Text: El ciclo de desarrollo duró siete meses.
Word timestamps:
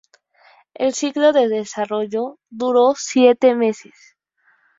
El 0.73 0.95
ciclo 0.95 1.31
de 1.31 1.47
desarrollo 1.47 2.39
duró 2.49 2.95
siete 2.97 3.53
meses. 3.53 4.17